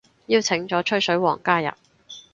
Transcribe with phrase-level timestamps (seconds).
[0.25, 1.69] 邀請咗吹水王加入